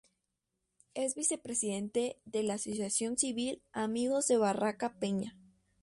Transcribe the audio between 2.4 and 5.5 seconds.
la Asociación Civil Amigos De Barraca Peña.